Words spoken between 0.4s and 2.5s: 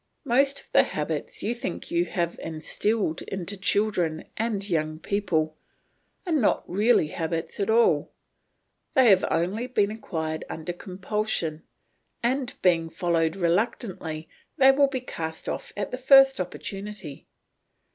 of the habits you think you have